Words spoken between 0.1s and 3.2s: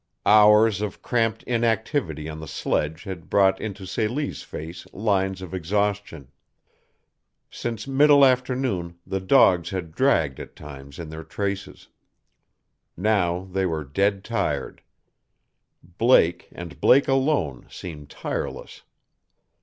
Hours of cramped inactivity on the sledge